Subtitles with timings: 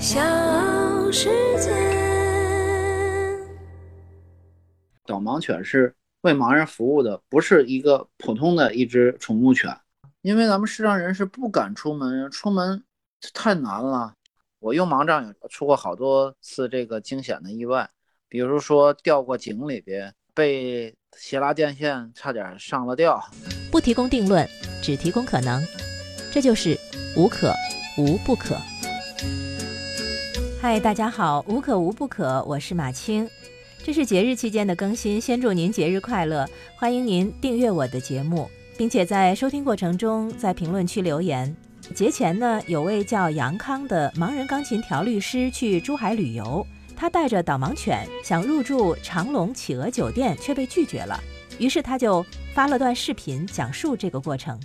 [0.00, 0.18] 小
[1.12, 1.70] 世界。
[5.04, 9.76] 导盲犬是为盲人服务的，不是一个普通的一只宠物犬。
[10.22, 12.82] 因为咱们视障人士不敢出门，出门
[13.34, 14.14] 太难了。
[14.58, 17.86] 我用盲杖也出过好多次这个惊险的意外，
[18.26, 23.22] 比如说掉过井里边，被斜拉电线差点上了吊。
[23.70, 24.48] 不提供定论，
[24.82, 25.62] 只提供可能，
[26.32, 26.78] 这就是
[27.18, 27.52] 无可
[27.98, 28.56] 无不可。
[30.62, 33.26] 嗨，大家好，无可无不可，我是马青。
[33.82, 36.46] 这是节日期间的更新，先祝您节日快乐！
[36.76, 38.46] 欢迎您订阅我的节目，
[38.76, 41.56] 并且在收听过程中在评论区留言。
[41.94, 51.18] 节前呢，有位叫杨康的盲人钢琴调律师去珠海旅游，他带着导盲犬想入住长隆企鹅酒店，却被拒绝了。
[51.58, 54.60] 于是他就发了段视频讲述这个过程。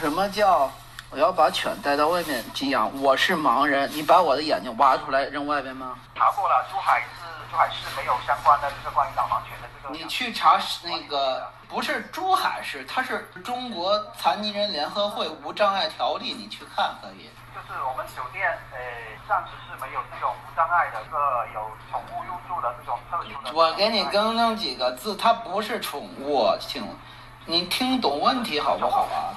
[0.00, 0.72] 什么叫
[1.10, 2.90] 我要把犬带到外面寄养？
[3.00, 5.98] 我是盲人，你把我的眼睛挖出来扔外边吗？
[6.14, 7.06] 查过了，珠海市
[7.50, 9.94] 珠海市没有相关的就是关于导盲犬的这个。
[9.94, 17.30] 你去查那个不是珠海市，它是中国残疾人联合会无障碍条例，你去看可以。
[17.54, 18.78] 就是我们酒店呃
[19.26, 21.16] 暂时是没有这种无障碍的一个
[21.54, 23.50] 有宠物入住的这种特殊的。
[23.54, 26.86] 我给你更正几个字，它不是宠物，请
[27.46, 29.32] 你听懂问题好不好啊？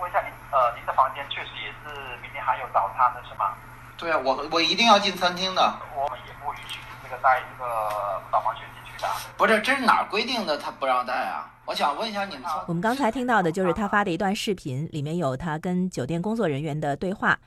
[0.00, 3.52] 问一下您呃您的房间确实也是明天还有早餐的是吗？
[3.96, 5.62] 对啊，我我一定要进餐厅的。
[5.94, 9.08] 我们也不允许这个带这个导盲犬进去的。
[9.36, 10.56] 不是，这是哪儿规定的？
[10.56, 11.46] 他不让带啊？
[11.66, 12.50] 我想问一下你们。
[12.66, 17.38] 我们刚才听到的就是他发的一段视频，里面有他跟酒店工作人员的对话。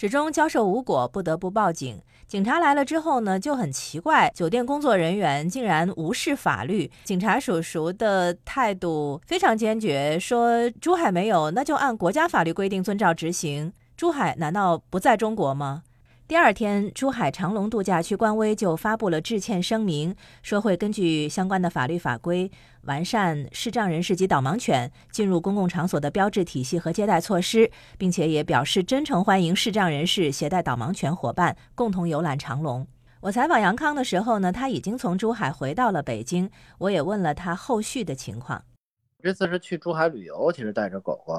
[0.00, 2.00] 始终交涉无果，不得不报警。
[2.28, 6.88] 警察来了之后呢，就很奇怪，酒店工作人员竟然无视法律。
[7.02, 13.72] 警察叔叔的态度非常坚决，说珠海没有，那就按国家法律规定遵照执行。
[13.96, 15.82] 珠海难道不在中国吗？
[16.28, 32.86] 第二天，珠海长隆度假区官微就发布了致歉声明，说会根据相关的法律法规，完善视障人士及导盲犬进入公共场所的标志体系和接待措施，并且也表示真诚欢迎视障人士携带导盲犬伙伴共同游览长隆。
[33.22, 38.62] 我采访杨康的时候呢，他已经从珠海回到了北京，我也问了他后续的情况。
[39.22, 41.32] 这次是去珠海旅游，其实带着狗狗，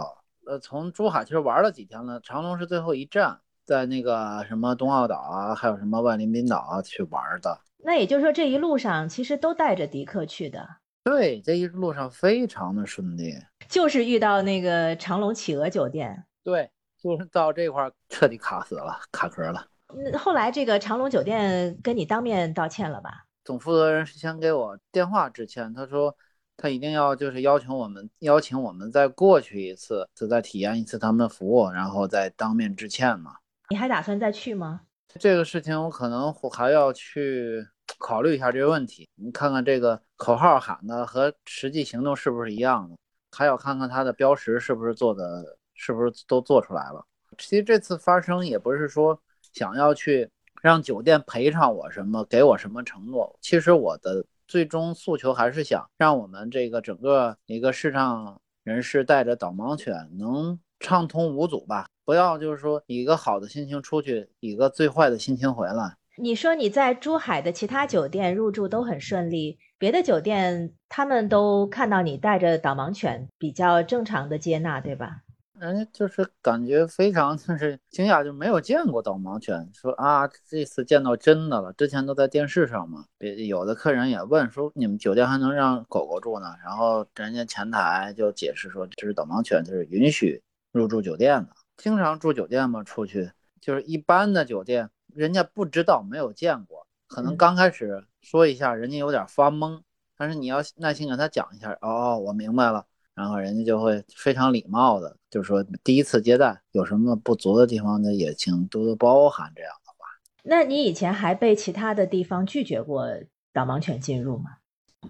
[0.47, 3.40] 呃，从珠海其实玩了几天了，长隆是最后一站。
[3.69, 7.56] 在那个什么东澳岛啊，还有什么万林滨岛啊去玩的。
[7.78, 10.68] 那也就是说，这一路上其实都带着迪克去的。
[11.03, 13.35] 对，这一路上非常的顺利。
[13.68, 16.25] 就是遇到那个长隆企鹅酒店。
[16.44, 16.68] 对，
[17.00, 19.63] 就是到这块彻底卡死了，卡壳了。
[19.94, 23.25] 那后来这个长隆酒店跟你当面道歉了吧？
[23.44, 26.16] 总负责人是先给我电话致歉，他说
[26.57, 33.36] 他一定要就是邀请我们，邀请我们再过去一次，再体验一次他们的服务，然后再当面致歉嘛。
[33.72, 34.81] 你还打算再去吗？
[35.19, 37.63] 这个事情我可能我还要去
[38.00, 39.07] 考虑一下这个问题。
[39.13, 42.96] 你看看这个口号喊的和实际行动是不是一样的？
[43.31, 47.06] 还要看看它的标识是不是做的，是不是都做出来了。
[47.38, 49.22] 其实这次发生也不是说
[49.53, 50.28] 想要去
[50.63, 53.38] 让酒店赔偿我什么，给我什么承诺。
[53.40, 61.86] 其实我的最终诉求还是想让我们这个整个一个视障人士带着导盲犬能畅通无阻吧。
[62.09, 65.96] 不要就是说以一个好的心情出去，以一个最坏的心情回来。
[66.18, 75.22] 你说你在珠海的其他酒店入住都很顺利，别的酒店他们都看到你带着导盲犬，比较正常的接纳，对吧？
[75.59, 83.06] 人家就是感觉非常就是惊讶，就没有见过导盲犬，说啊这次见到真的了，之前都在电视上嘛。
[83.19, 86.48] 别有的客人也问说你们酒店还能让狗狗住呢？
[86.66, 91.50] 然后人家前台就解释说这是导盲犬，就是允许入住酒店的。
[91.79, 92.84] 经常住酒店吗？
[92.84, 93.31] 出去
[93.62, 99.81] 就是一般的酒店，人家不知道，没有见过，可能刚开始说一下，人家有点发懵。
[100.18, 102.85] 但是你要耐心给他讲一下，哦，我明白了，
[103.16, 110.06] 然后人家就会非常礼貌的，就是说第一次接待有什么不足的地方呢，也请多多包涵这样的话。
[110.44, 113.07] 那你以前还被其他的地方拒绝过
[113.54, 114.57] 导盲犬进入吗？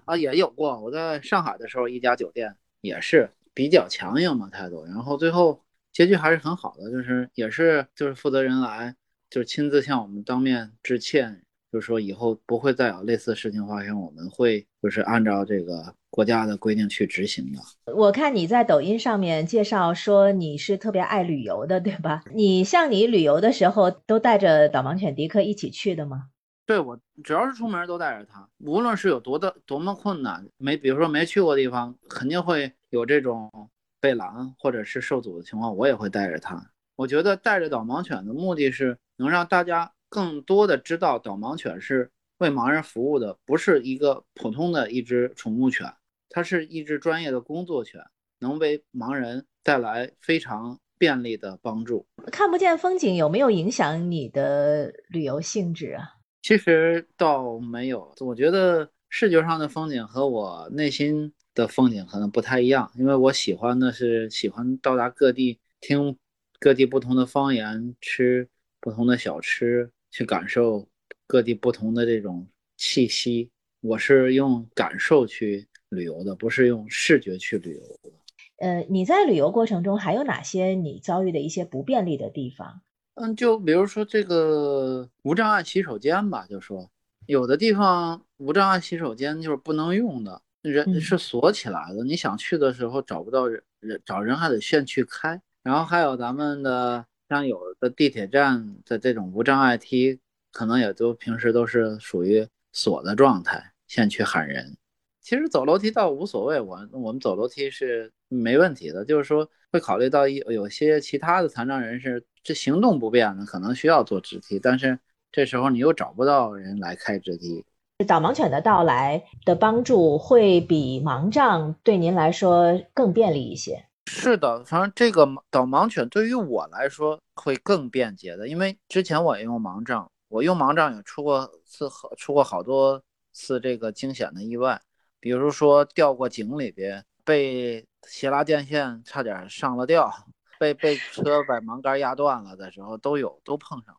[0.04, 0.78] 啊，也有过。
[0.80, 5.60] 我在上海的时候，一家酒店也是比较强硬嘛态度，然后最后。
[5.92, 8.94] 结局还是很好的，就是也是就是负责人来，
[9.28, 11.42] 就是亲自向我们当面致歉，
[11.72, 17.92] 就是说以后不会再有类似事情发生，我们会就是按照这个国家的规定去执行的。
[17.92, 22.22] 我看你在抖音上面介绍说你是特别爱旅游的，对吧？
[22.34, 26.28] 你像你旅游的时候都带着导盲犬迪克一起去的吗？
[26.66, 33.50] 对，我只要是出门都带着它，无论是有多的多么困难，没比如说没去过地方，肯定会有这种。
[34.00, 36.70] 被拦或者是受阻的情况，我也会带着它。
[36.96, 45.92] 我觉得带着导盲犬的目的是能让大家更多的知道导盲犬是为盲人服务的，不是一个普通的一只宠物犬，
[46.28, 48.00] 它是一只专业的工作犬，
[48.38, 52.06] 能为盲人带来非常便利的帮助。
[52.32, 56.04] 看不见风景有没有影响你的旅游性质啊？
[56.42, 66.16] 其实倒没有，我觉得视觉上的风景和我内心的风景可能不太一样，因为我喜欢的是喜欢到达各地，听
[66.58, 68.48] 各地不同的方言，吃
[68.80, 70.88] 不同的小吃，去感受
[71.26, 72.46] 各地不同的这种
[72.76, 73.50] 气息。
[73.82, 78.10] 我是用感受去旅游的，不是用视觉去旅游的。
[78.56, 82.82] 呃，你在旅游过程中还有哪些你遭遇的一些不便利的地方？
[83.14, 86.90] 嗯，就比如说这个无障碍洗手间吧，就说
[87.26, 95.40] 有的地方无障碍洗手间就是不能用的，人嗯是锁起来的，你想去的时候找不到人，人找人还得先去开。
[95.62, 100.18] 然后还有咱们的像有的地铁站的这种无障碍梯，
[100.52, 104.76] 可能也都平时都是属于锁的状态，先去喊人。
[105.20, 114.98] 其实走楼梯倒无所谓，我我们走楼梯是没问题的，就是说会考虑到有有些其他的残障人士，这行动不便的可能需要坐直梯，但是
[115.30, 117.64] 这时候你又找不到人来开直梯。
[118.04, 123.84] 导盲犬的到来的帮助会比盲杖对您来说更便利一些。
[124.06, 133.00] 是的，反正这个导盲犬对于我来说会更便捷的，因为之前我也用盲杖，我用盲杖也出过次出过好多
[133.32, 134.80] 次这个惊险的意外，
[135.20, 140.10] 比如说掉过井里边，被斜拉电线差点上了吊，
[140.58, 143.94] 被被车把盲杆压断了的时候都有，都碰上。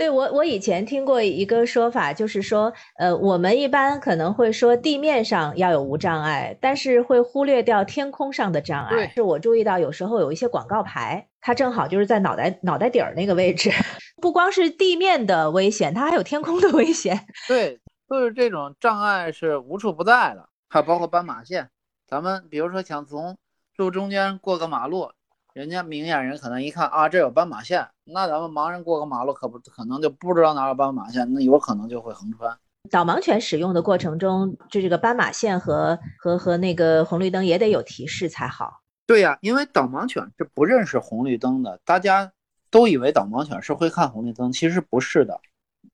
[0.00, 9.08] 对我，我以前听过一个说法，就是说，呃，我们一般可能会说地面上要有无障碍，但是会忽略掉天空上的障碍。
[9.08, 13.70] 是我注意到有时候有一些广告牌，它正好就是在脑袋脑袋底儿那个位置，
[14.22, 17.26] 不光是地面的危险，它还有天空的危险。
[17.46, 21.68] 对，就是这种障碍是无处不在的，还包括斑马线。
[22.08, 23.36] 咱们比如说想从
[23.76, 25.10] 路中间过个马路，
[25.54, 32.56] 人家明眼人可能一看啊，这有斑马线，那咱们盲人过个马路可不可能就不知道哪有斑马线，那有可能就会横穿。
[32.90, 38.80] 导盲犬使用的过程中，就这个斑马线和和和那个红绿灯也得有提示才好。
[39.06, 42.32] 对呀、因为导盲犬是不认识红绿灯的，大家
[42.70, 45.40] 都以为导盲犬是会看红绿灯，其实不是的。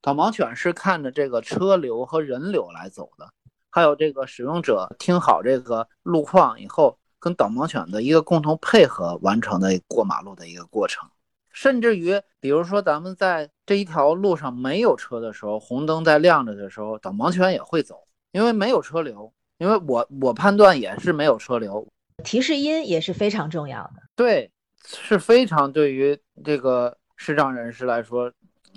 [0.03, 3.27] 导盲犬是看着这个车流和人流来走的，
[3.71, 11.09] 还有这个使用者听好这个路况以后，跟导盲犬的一个共同配合完成的过马路的一个过程。
[11.51, 19.33] 甚至于，比如说咱们在这一条路上没有车的时候，红灯在亮着的时候，导盲犬也会走，因为没有车流。
[19.59, 21.89] 因为我我判断也是没有车流，
[22.23, 24.03] 提示音也是非常重要的。
[24.15, 24.51] 对，
[24.85, 26.15] 是非常对于
[26.45, 28.31] 这个视障人士来说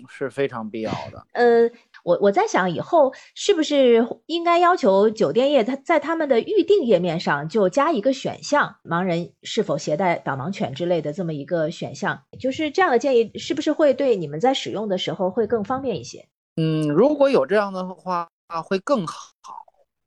[0.07, 1.27] 是非常必要的。
[1.33, 1.69] 呃，
[2.09, 16.27] 我我在想以后是不是应该要求酒店业他在他们的预订页面上就加一个选项，盲人是否携带导盲犬之类的这么一个选项，就是这样的建议，是不是会对你们在使用的时候会更方便一些？
[16.55, 18.27] 嗯，如果有这样的话，
[18.65, 19.29] 会更好。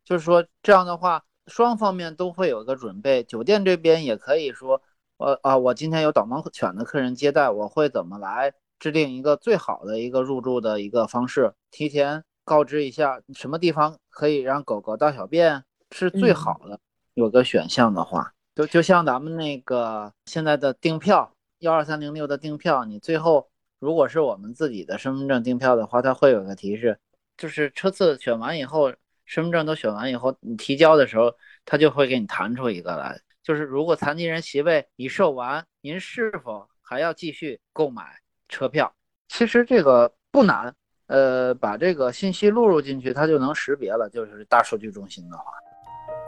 [0.05, 3.23] 就是说这样的话，双方面都会有一个准备。
[3.23, 4.83] 酒店这边也可以说，
[5.19, 8.53] 呃啊，我今天有导盲犬的客人接待，我会怎么来
[8.83, 16.81] 制定一个最好的一个入住的一个方式，提前告知一下什么地方可以让狗狗大小便是最好的。
[17.15, 26.99] 有个选项的话，就就像咱们那个现在的订票幺二三零六的订票，你最后如果是我们自己的身份证订票的话，它会有个提示，
[27.37, 28.93] 就是车次选完以后，
[29.27, 31.33] 身份证都选完以后，你提交的时候，
[31.65, 38.22] 它就会给你弹出一个来，就是如果残疾人席位已售完，您是否还要继续购买
[38.53, 38.93] 车票？
[39.29, 40.73] 其实这个不难，
[41.07, 44.09] 呃，把这个信息录入进去，它就能识别了。
[44.11, 45.45] 就是大数据中心的话。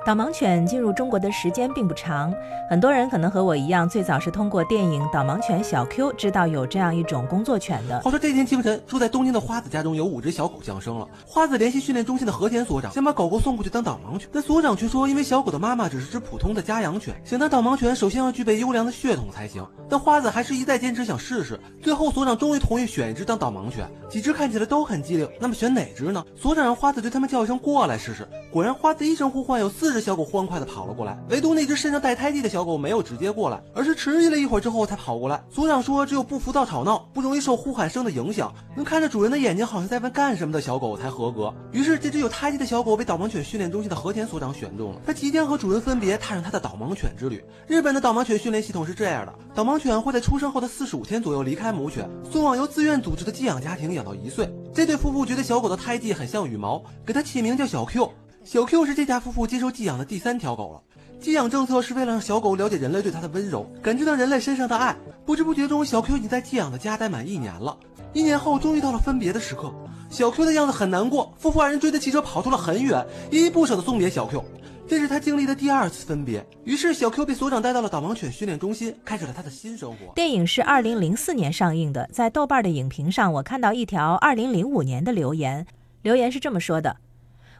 [0.04, 2.30] 导盲犬进入中国的时间并不长，
[2.68, 8.00] 很多人可能和我一样，最早是通过电影《导盲犬小 Q》知道有这样一种工作犬的。
[8.00, 11.08] 话说这天清晨，住在东京的花子家中有五只小狗降生了。
[11.26, 19.66] 花子联系训练中心的和田所长，想把狗狗送过去当导盲犬，但所长却说，因为小狗的妈妈只是只普通的家养犬，想当导盲犬首先要具备优良的血统才行。
[19.88, 23.88] 但花子还是一再坚持想试试，最后所长终于同意选一只当导盲犬。
[24.10, 26.22] 几只看起来都很机灵，那么选哪只呢？
[26.36, 28.28] 所长让花子对他们叫一声过来试试。
[28.52, 35.40] 果然，花子一声呼唤，有四只小狗欢快的跑了过来，唯独那只身上带胎记的小狗没有直接过来，而是迟疑了一会儿之后才跑过来。
[35.48, 41.54] 所长说，只有不浮躁吵闹、不容易受呼喊声的影响，能看着主人的眼睛好像在问干什么的小狗才合格。
[41.70, 47.44] 于是，这只有胎记的小狗被导盲犬训练中心的和田所长选中了，它即将和主人分别，踏上它的导盲犬之旅。
[47.68, 54.52] 日本的导盲犬训练系统是这样的：导盲犬会在出生后的四十五天左右离开母犬，送往由自愿组织的寄养家庭养到一岁。
[54.74, 58.10] 这对夫妇觉得小狗的胎记很像羽毛，给它起名叫小 Q。
[58.44, 60.82] 小 Q 是这家夫妇接受寄养的第三条狗了。
[61.18, 64.94] 寄养政策是为了让小狗了解人类对它的温柔，感知到人类身上的爱。
[65.24, 67.74] 不知不觉中，小 Q 已经在寄养的家待满一年了。
[68.12, 69.74] 一年后，终于到了分别的时刻。
[70.10, 74.44] 小 Q 的样子很难过，夫妇二人追着汽车跑出了很远，依依不舍地送别小 Q。
[74.86, 76.46] 这是他经历的第二次分别。
[76.64, 80.12] 于是，小 Q 被所长带到了导盲犬训练中心，开始了他的新生活。
[80.14, 85.66] 电影是二零零四年上映的，在豆瓣的影评上，我看到一条二零零五年的留言，
[86.02, 86.94] 留言是这么说的。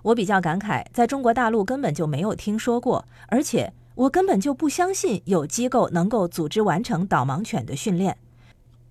[0.05, 8.19] 我比较感慨，在中国大陆根本就没有听说过，而且我根本就不相信有机构能够组织完成导盲犬的训练。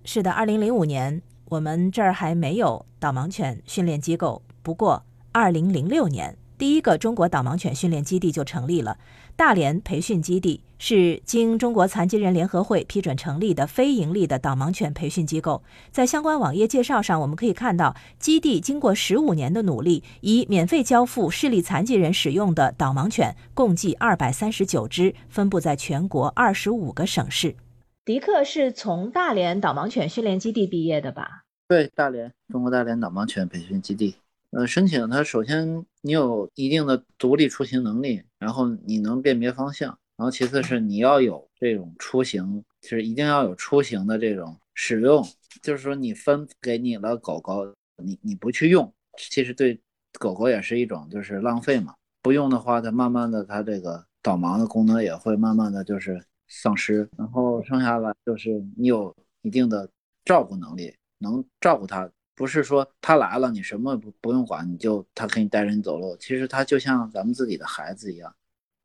[0.04, 6.36] 是的，二零零五年我们这儿还没有导盲犬训练机构，不过二零零六年。
[6.58, 8.96] 第一个中国导盲犬训练基地就成立了，
[9.36, 15.62] 大连培训基地是经中国残疾人联合会批准成立的非盈利的导盲犬培训机构。
[15.90, 27.56] 在相关网页介绍上，我们可以看到，基地经过十五年的努力，已免费交付视力残疾人使用的导盲犬共计二百三十九只，分布在全国二十五个省市。
[28.04, 31.42] 迪克是从大连导盲犬训练基地毕业的吧？
[31.66, 34.14] 对，大连中国大连导盲犬培训基地。
[34.54, 45.26] 呃，申请它首先你有一定的独立出行能力，然后你能辨别方向，然后其次是你要有这种出行，就是一定要有出行的这种使用，
[45.60, 49.80] 就是说你分给你了狗狗，你你不去用，其实对
[50.20, 51.92] 狗狗也是一种就是浪费嘛。
[52.22, 59.90] 不用的话，它慢慢的它这个导盲的功能也会慢慢的就是丧失，然后剩下来就是你有一定的
[60.24, 62.08] 照顾能力，能照顾它。
[62.34, 66.16] 不是说他来了，你什么不不用管，你就他可以带着你走路。
[66.16, 68.34] 其实他就像咱们自己的孩子一样，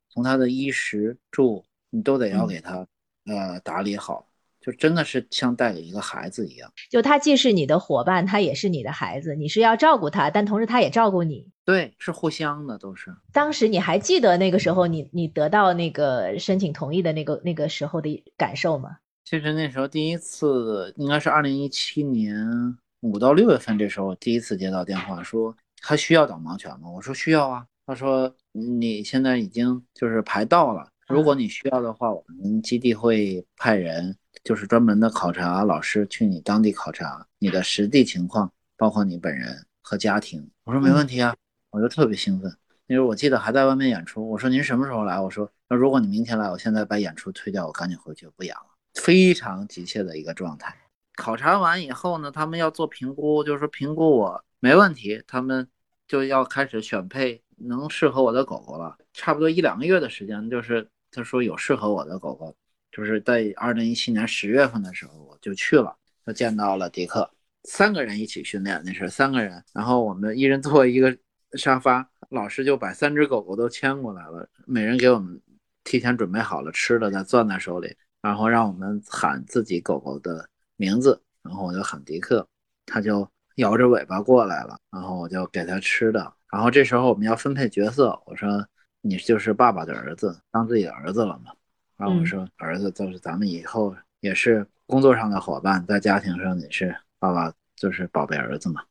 [0.08, 2.86] 从他的衣食住，你都得要给他
[3.26, 4.28] 呃打理好，
[4.60, 6.72] 就真的是像带给一个孩子一样。
[6.88, 11.48] 就他既是你的伙伴，他也是你的孩子，你是要照顾他，但同时他也照顾你。
[11.64, 13.14] 对，是互相的，都是。
[13.32, 18.98] 当时你还记得那个时候，你你得到那个申请同意的那个那个时候的感受吗？
[19.24, 22.78] 其实那时候第一次应该是二零一七年。
[23.00, 26.90] 五到六月份这时候，第一次接到电话，说还需要导盲犬吗？
[26.90, 27.66] 我说需要啊。
[27.86, 40.48] 他说你现在已经就是排到了，如果你需要的话，我们基地会派人，就是专门的考察老师去你当地考察你的实地情况，包括你本人和家庭。
[40.64, 41.34] 我说没问题啊，
[41.70, 42.54] 我就特别兴奋。
[42.86, 45.18] 因为我记得还在外面演出，我说您什么时候来？
[45.18, 48.66] 我说那如果你明天来，我现在把演出推掉，我赶紧回去不演了。
[48.94, 50.76] 非常急切的一个状态。
[51.20, 55.68] 考察完以后呢，他们要做评估，就是说评估我没问题，他们
[56.08, 58.96] 就要开始选配能适合我的狗狗了。
[59.12, 62.56] 差不多一两个月的时间，就是他说有适合我的狗狗，
[62.90, 67.30] 就是在二零一七年十月份的时候，我就去了，就见到了迪克，
[67.64, 71.14] 三个人一起训练，那是三个人，然后我们一人坐一个
[71.52, 75.38] 沙发，老师就把三只狗狗都牵过来了，每人给我们
[75.84, 80.48] 提前准备好了吃的，再攥在手里，然后让我们喊自己狗狗的。
[80.80, 82.48] 名字，然后我就喊迪克，
[82.86, 86.32] 他就摇着尾巴过来了，然后我就给他吃的。
[86.50, 88.66] 然后这时候我们要分配角色，我说
[89.02, 91.52] 你就是爸爸的儿子，当自己的儿子了嘛。
[91.98, 98.82] 然后我说儿子就是咱们以后也是工作上的伙伴，在家庭上你是爸爸就是宝贝儿子嘛。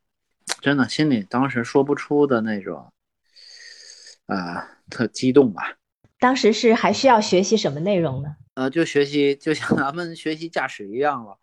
[0.61, 2.93] 真的心里当时说不出的那种，
[4.27, 5.77] 啊，特激动吧。
[6.19, 8.35] 当时是还需要学习什么内容呢？
[8.53, 11.39] 呃，就学习就像咱们学习驾驶一样了。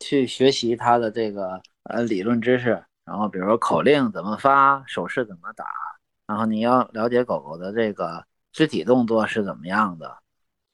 [0.00, 5.66] 去学习它的这个呃理论知识，然后比如说口令怎么发，手势怎么打，
[6.26, 10.18] 然后你要了解狗狗的这个肢体动作是怎么样的，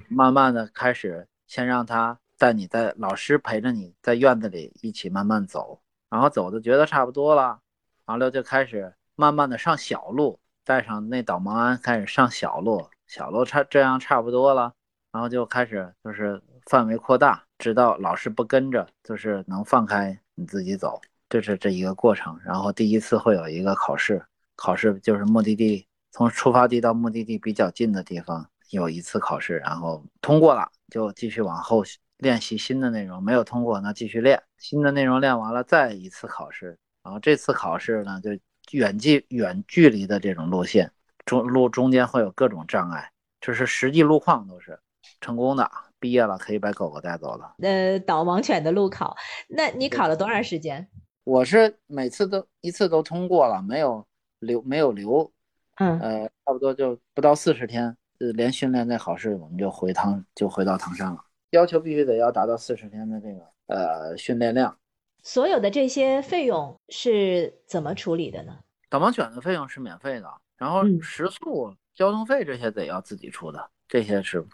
[0.09, 7.59] 慢慢的开始先让它在你在老师陪着你在院子里一起慢慢走，然后走的觉得差不多了，
[8.07, 14.73] 完了就开始慢慢的上小路，带上那导盲鞍开始上小路，小路差这样差不多了，
[15.11, 17.46] 然后就开始就是范围扩大。
[17.59, 22.39] 直到老师不跟着，就是能放开你自己走，这是这一个过程。
[22.45, 31.83] 然后第一次会有一个考试，考试就是目的地从出发地到目的地比较近的地方有一次考试，然后通过了就继续往后
[32.19, 36.79] 练习新的内容，没有通过那继续练新的内容，练完了再一次考试。
[37.03, 38.31] 然后这次考试呢就
[38.73, 40.91] 远距远距离的这种路线，
[41.25, 44.79] 中路中间会有各种障碍，这是实际路况都是
[45.21, 47.55] 成功的，毕业了可以把狗狗带走了。
[47.63, 49.17] 呃，导盲犬的路考，
[49.49, 50.89] 那你考了多长时间？
[51.25, 54.07] 我是每次都一次都通过了，没有
[54.39, 55.31] 留没有留，
[55.77, 61.19] 嗯，呃，差不多就不到四十天，呃，连训练带考试，我们就回唐就回到唐山了。
[61.51, 64.77] 要求必须得要达到四十天的这个呃训练量。
[65.23, 68.59] 所有的这些费用是怎么处理的呢？
[68.89, 74.47] 导盲犬的费用是免费的，然后嗯食宿、交通费这些得要自己出的，这些是，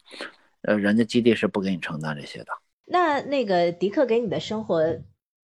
[0.63, 2.47] 呃，人家基地是不给你承担这些的。
[2.85, 4.83] 那那个迪克给你的生活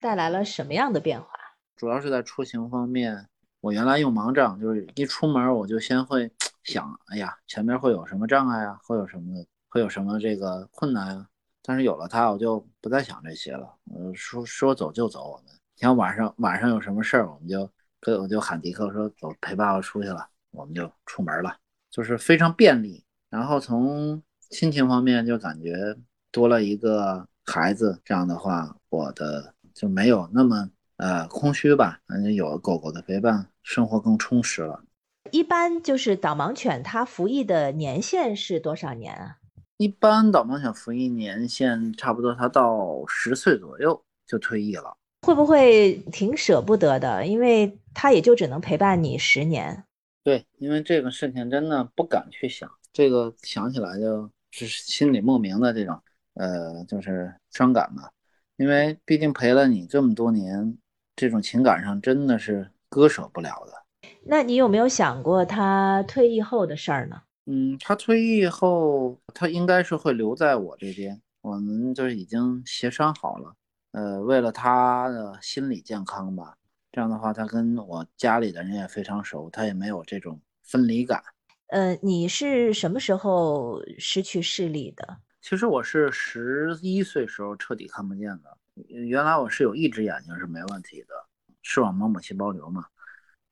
[0.01, 1.29] 带来了什么样的变化？
[1.77, 3.29] 主要是在出行方面，
[3.61, 6.31] 我原来用盲杖，就是一出门我就先会
[6.65, 11.27] 想，哎呀，前面会有什么障碍啊，会有什么会有什么这个困难啊。
[11.63, 13.73] 但是有了它，我就不再想这些了。
[13.95, 15.47] 呃，说说走就走，我们
[15.77, 17.71] 像晚上晚上有什么事儿，我们就
[18.01, 21.57] 跟我就喊迪克说走，陪爸爸出去了，我们就出门了，
[21.91, 23.05] 就是非常便利。
[23.31, 25.97] 然后从亲情方面就感觉
[26.31, 34.83] 多了一个孩子，这样的话，我的就没有那么呃空虚吧，反正有了狗狗的陪伴，生活更充实了。
[35.31, 39.37] 一般就是导盲犬它服役的年限是多少年啊？
[39.77, 44.97] 一般导盲犬服役年限差不多，它到十岁左右就退役了。
[45.23, 47.27] 会不会挺舍不得的？
[47.27, 49.85] 因为它也就只能陪伴你十年。
[50.25, 54.31] 对，因为这个事情真的不敢去想，这个想起来就
[54.67, 56.01] 是心里莫名的这种，
[56.35, 58.11] 呃，就是伤感吧。
[58.57, 60.77] 因为毕竟陪了你这么多年，
[61.15, 63.73] 这种情感上真的是割舍不了的。
[64.25, 67.23] 那你有没有想过他退役后的事儿呢？
[67.47, 73.55] 嗯，他退役后，他应该是会留在我这边，我们就是已经协商好了。
[73.93, 76.57] 呃，为了他的心理健康吧，
[76.93, 81.23] 这样的话，他跟我家里的人也非常熟，他也没有这种分离感。
[81.69, 85.19] 呃，你是什么时候失去视力的？
[85.43, 88.57] 其实我是十一岁时候彻底看不见的，
[88.89, 91.09] 原来我是有一只眼睛是没问题的，
[91.63, 92.87] 视网膜母细胞瘤嘛，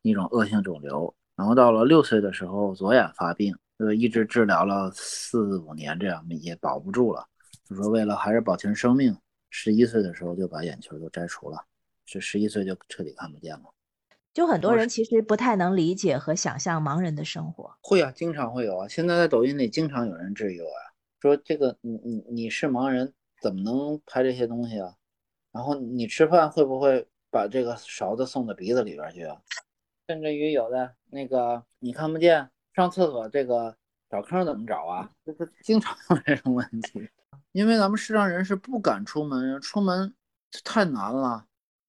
[0.01, 1.15] 一种恶性肿瘤。
[1.37, 3.55] 然后到了六岁的时候，左眼发病。
[3.79, 7.27] 呃，一直治疗了四五年，这样也保不住了。
[7.69, 9.15] 就说为了还是保全生命，
[9.51, 11.63] 十一岁的时候就把眼球都摘除了，
[12.07, 13.65] 是十一岁就彻底看不见了。
[14.37, 17.75] 就很多人其实不太能理解和想象盲人的生活。
[17.81, 18.87] 会啊，经常会有啊。
[18.87, 24.93] 现在在抖音里经常有人质疑我啊，说这个你你你是盲人，怎么能拍这些东西啊？
[25.53, 29.41] 然后你吃饭会不会把这个勺子送到鼻子里边去啊？
[30.07, 32.51] 甚至于有的那个你看不见。
[32.75, 33.75] 上厕所这个
[34.11, 35.11] 找坑怎么找啊？
[35.25, 37.09] 这个经常有这种问题，
[37.53, 40.15] 因为咱们视障人是不敢出门，出门
[40.63, 41.47] 太难了，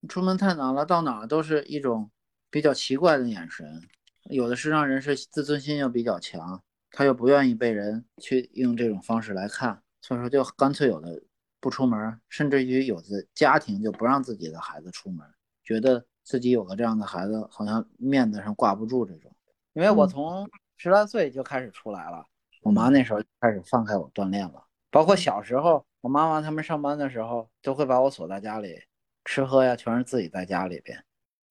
[0.08, 2.10] 出门太难了，到哪都是一种
[2.50, 3.82] 比较奇怪的眼神。
[4.30, 11.22] 有的是让人是自尊心又比较强，他又不愿意被人去用这种方式来看，所以说就干脆有的
[11.60, 15.26] 不出门，甚至于有的家庭就不让自己的孩子出门，
[15.64, 19.34] 觉得自己有个这样的孩子，好像面子上挂不住这种。
[19.72, 22.22] 因为我从十来岁就开始出来了，
[22.62, 24.62] 我妈那时候开始放开我锻炼了。
[24.90, 28.78] 包括小时候，我妈妈他们上班的时候，都会把我锁在家里，
[29.24, 31.02] 吃喝呀全是自己在家里边。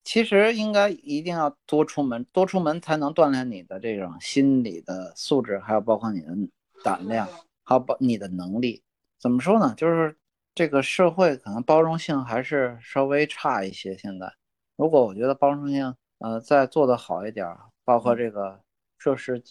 [0.07, 6.33] 其实应该一定要多出门，多出门才能锻炼你的这种心理的素质，还有包括你的
[6.81, 7.27] 胆量，
[7.65, 8.81] 还有包你的能力。
[9.19, 9.73] 怎么说呢？
[9.75, 10.15] 就是
[10.55, 13.97] 这个社会可能包容性还是稍微差一些。
[13.97, 14.33] 现在，
[14.77, 17.45] 如果我觉得包容性呃再做得好一点，
[17.83, 18.61] 包括这个。
[18.99, 19.43] 设施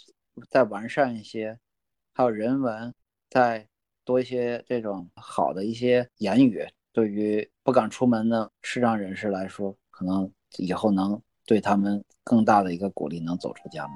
[0.50, 1.56] 再完善一些，
[2.12, 2.92] 还有人文
[3.30, 3.68] 再
[4.04, 13.92] 多一些这种好的一些言语，对于不敢出门的视障人士来说，可能以后能对他们更大的一个鼓励，能走出家门。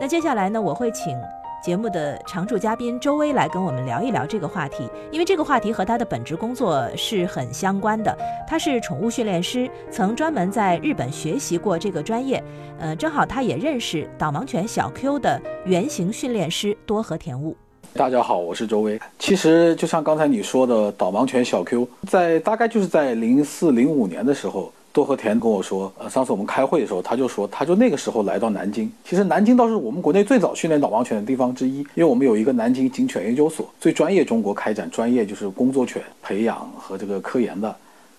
[0.00, 1.16] 那接下来呢，我会请
[1.62, 8.14] 节目的常驻嘉宾周薇来跟我们聊一聊这个话题，因为这个话题和他的本职工作是很相关的。
[8.46, 12.42] 他是宠物训练师，曾专门在日本学习过这个专业。
[12.78, 17.56] 呃，正好他也认识导盲犬小 Q 的原型训练师多和田悟。
[17.96, 19.00] 大家好，我是周威。
[19.20, 24.72] 其实就像刚才你说的，导盲犬小 Q 在大概就是在零四零五年的时候。
[24.92, 28.88] 多和田跟我说，呃，上次我们开会的时候，他就说，他就那个时候来到南京。
[29.04, 37.74] 其实南京倒是我们国内最早训练导盲犬的地方之一，因为我们有一个南京警犬研究所，最专业中国开展专业就是工作犬培养和这个科研的，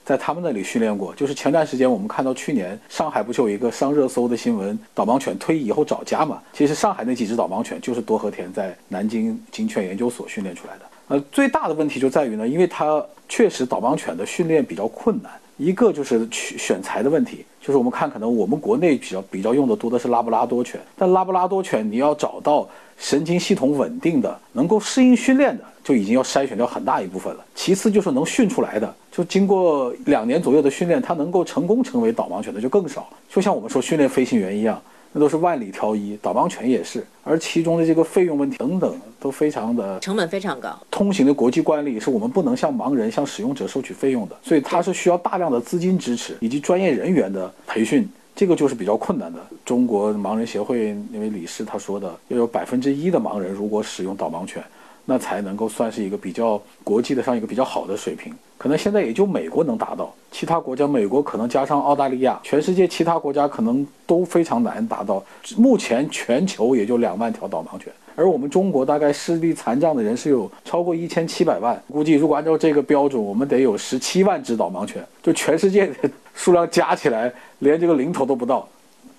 [0.05, 1.13] 在他们那里训练过。
[1.15, 6.41] 就是前段时间我们看到去年上海不就有一个上热搜的新闻，导盲犬退役以后找家嘛？
[6.53, 10.85] 其实上海那几只导盲犬就是多和田在南京警犬研究所训练出来的。
[11.07, 15.31] 呃，最大的问题就在于呢，因为它确实导盲犬的训练比较困难。
[15.57, 27.45] 一个就是选选材的问题，就是我们看可能我们国内比较比较用的多的是拉布拉多犬，但拉布拉多犬你要找到神经系统稳定的、能够适应训练的，就已经要筛选掉很大一部分了。
[27.55, 33.07] 其次就是能训出来的，就经过两年左右的训练，它能够成功成为导盲犬的就更少。
[33.29, 34.81] 就像我们说训练飞行员一样。
[35.17, 40.77] 那都是万里挑一，导盲犬也是，而其中的这个费用问题等等都非常的成本非常高。
[40.91, 49.39] 通行的国际惯例是我们不能向盲人、向使用者收取费用的，所以它是需要大量的资金支持以及专业人员的培训，这个就是比较困难的。
[49.63, 54.61] 中国盲人协会那位理事他说的，要有百分之一的盲人如果使用导盲犬。
[55.05, 65.23] 那才能够算是一个比较国际的上一个比较好的水平，可能现在也就美国能达到，其他国家美国可能加上澳大利亚，全世界其他国家可能都非常难达到。
[65.57, 78.67] 目前全球也就两万条导盲犬，而我们中国大概视力残障的人是有超过一千七百万，估计如果按照这个标准，我们得有十七万只导盲犬，就全世界的数量加起来连这个零头都不到，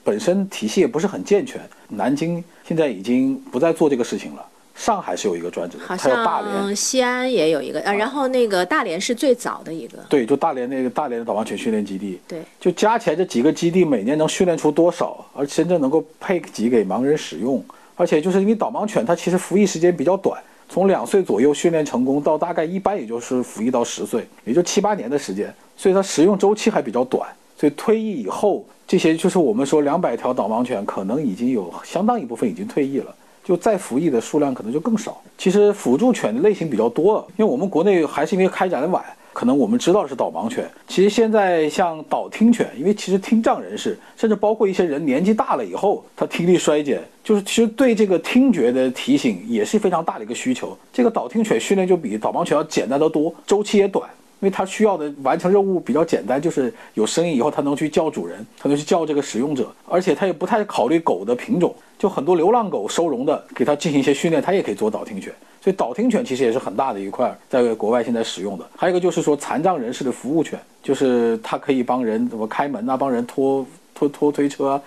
[0.02, 1.60] 本身体系也不是很健全。
[1.88, 4.44] 南京现在已经不再做这个事情了。
[4.76, 9.98] 上海是有一个专职的，还有大连、西安也有一个，呃，然后那个大连是最早的一个。
[10.08, 12.20] 对，就大连那个大连的导盲犬训练基地。
[12.28, 17.64] 对，就加起来这几个基地每年能训练出多少，而真正能够配给给盲人使用，
[17.96, 27.26] 而且就是因为导盲犬它其实服役时间比较短，从两岁左右训练成功到大概一般也就是服役到十岁，也就七八年的时间，所以它使用周期还比较短，
[27.58, 33.14] 所以退役以后这些就是我们说两百条导盲犬可能已经有相当一部分已经退役了。
[33.46, 35.22] 就再服役的数量可能就更少。
[35.38, 40.68] 其实辅助犬的类型比较多，因为我们国内还是因为开展的晚，可能我们知道是导盲犬。
[40.88, 50.76] 其实现在像导听犬，因为其实听障人士，甚至包括一些人年纪大了以后，他听力衰减，就是其实对这个听觉的提醒也是非常大的一个需求。
[50.92, 54.10] 这个导听犬训练就比导盲犬要简单得多，周期也短。
[54.46, 65.34] 因为它需要的完成任务比较简单，就是有声音以后，它能去叫主人，它能去叫这个使用者，而且它也不太考虑狗的品种，就很多流浪狗收容的，给它进行一些训练，它也可以做导听犬。
[65.60, 68.64] 所以导听犬其实也是很大的一块，在国外现在使用的。
[68.76, 74.80] 还有一个就是说残障人士的服务犬，就是它可以帮人怎么开门啊，帮人拖拖拖推车，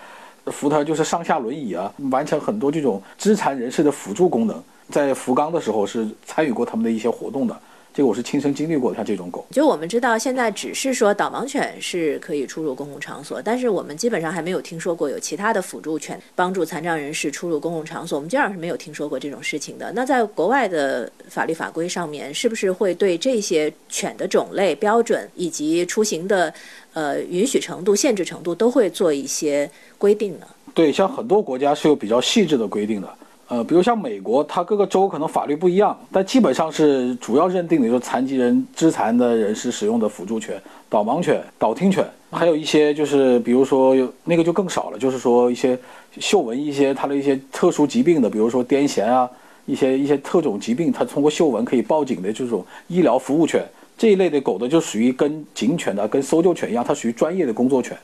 [0.46, 4.56] 扶他就是上下轮椅啊，完成很多这种肢残人士的辅助功能。
[4.88, 7.54] 在福冈的时候是参与过他们的一些活动的。
[7.92, 9.44] 这个我是亲身经历过，像这种狗。
[9.50, 18.16] 就我们知道，现在只是说导盲犬是可以出入公共场所，但是我们基本上还没有听说过有其他的辅助犬帮助残障人士出入公共场所。
[18.16, 19.90] 我们基本上是没有听说过这种事情的。
[19.92, 26.52] 那在国外的法律法规上面，是不是会对这些犬的种类标准以及出行的
[26.92, 30.46] 呃允许程度、限制程度都会做一些规定呢？
[30.72, 33.12] 对，像很多国家是有比较细致的规定的。
[33.50, 40.54] 呃，比如像美国，它各个州可能法律不一样，但基本上是主要认定的，就是残疾人、肢残的人士使用的辅助犬、
[40.88, 45.76] 导盲犬、导听犬，还有一些就是，比如说那个就更少了，就是说一些
[46.20, 49.28] 嗅闻一些它的一些特殊疾病的，比如说癫痫啊，
[49.66, 53.64] 一些一些特种疾病，它通过嗅闻可以报警的这种医疗服务犬
[53.98, 57.98] 这一类的狗的，就属于跟警犬的、跟搜救犬一样，它属于专业的工作犬。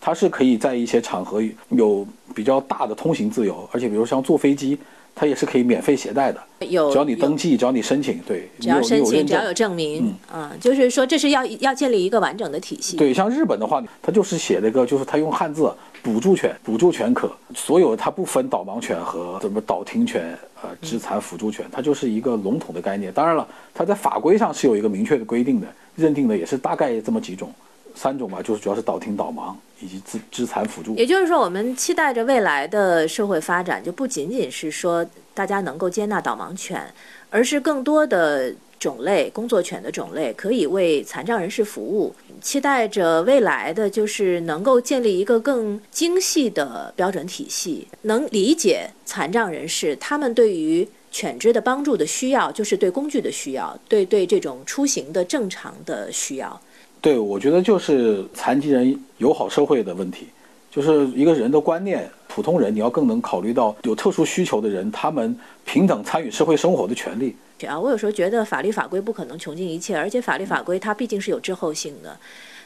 [0.00, 4.78] 它是可以在一些场合有比较大的通行自由，而且比如像坐飞机，
[5.14, 6.40] 它也是可以免费携带的。
[6.66, 12.96] 有，只要你登记，只要你申请，对，只要申请，只要有证明，嗯，就是说这是要要建立一个完整的体系。
[12.96, 15.70] 对，像日本的话，它就是写了一个，就是它用汉字
[16.02, 23.12] “补助犬”，补助犬可，所有它不分导盲犬和什么导听犬，呃，肢残辅助犬，它就是一个笼统的概念。
[23.12, 27.52] 当然了，它在法规上是有一个明确的规定的，认定的也是大概这么几种。
[28.00, 30.94] 三种吧，就是主要是导听导盲以及肢肢残辅助。
[30.96, 36.82] 也就是说，我们期待着未来的社会发展，就不仅仅是说大家能够接纳导盲犬，
[37.28, 42.14] 而是更多的种类工作犬的种类可以为残障人士服务。
[42.40, 56.58] 期待着未来的就是能够建立一个更精细的标准体系，能理解残障人士他们对于犬只的帮助的需要，就是对工具的需要，对对这种出行的正常的需要。
[57.00, 60.26] 对，我觉得就是残疾人友好社会的问题，
[60.70, 62.08] 就是一个人的观念。
[62.28, 67.34] 普通人你要更能考虑到有特殊需求的人，他们平等参与社会生活的权利。
[67.66, 72.16] 啊，我有时候觉得法律法规不可能穷尽一切，而且法律法规它毕竟是有滞后性的。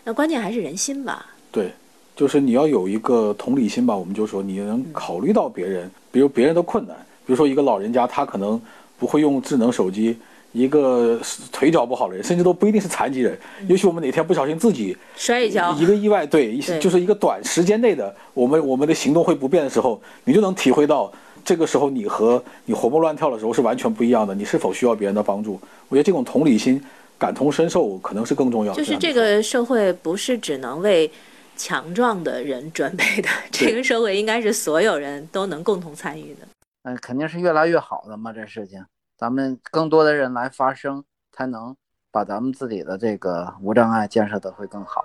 [0.04, 1.24] 那关键还是人心吧。
[1.50, 1.72] 对，
[2.14, 3.96] 就是你要有一个同理心吧。
[3.96, 6.94] 我们就说你能考虑到别人，比如别人的困难，
[7.24, 8.60] 比如说一个老人家他可能
[8.98, 10.18] 不会用智能手机。
[10.54, 11.20] 一个
[11.52, 13.36] 腿脚不好的人，甚至都不一定是残疾人。
[13.68, 21.12] 也许我们哪天不小心自己摔一跤，一个意外，对，就是一个短时间内的，我们我们的行动会不便的时候，你就能体会到，
[21.44, 24.32] 这个时候你和你活蹦乱跳的时候是完全不一样的。
[24.32, 25.60] 你是否需要别人的帮助？
[25.88, 26.80] 我觉得这种同理心
[27.18, 28.72] 感同身受可能是更重要。
[28.74, 31.10] 就是这个社会不是只能为
[31.56, 36.46] 强壮的人准备的，这个社会应该是所有人都能共同参与的。
[36.84, 38.84] 嗯，肯定是越来越好的嘛，这事情，
[39.16, 41.74] 咱们更多的人来发声，才能
[42.10, 45.04] 把咱们自己的这个无障碍建设的会更好。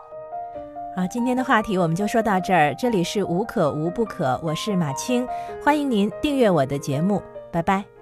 [0.95, 5.27] 好，今天的话题我们就说到这儿，这里是无可无不可，我是马青，
[5.63, 7.98] 欢迎您订阅我的节目，拜拜。